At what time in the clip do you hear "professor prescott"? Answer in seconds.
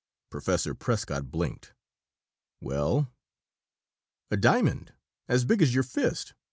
0.31-1.29